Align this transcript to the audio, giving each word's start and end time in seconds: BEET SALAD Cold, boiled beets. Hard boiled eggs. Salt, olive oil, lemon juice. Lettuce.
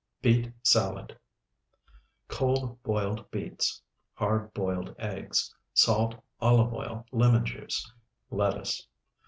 BEET 0.23 0.51
SALAD 0.63 1.15
Cold, 2.27 2.81
boiled 2.81 3.29
beets. 3.29 3.79
Hard 4.15 4.51
boiled 4.51 4.95
eggs. 4.97 5.53
Salt, 5.75 6.15
olive 6.39 6.73
oil, 6.73 7.05
lemon 7.11 7.45
juice. 7.45 7.93
Lettuce. 8.31 8.87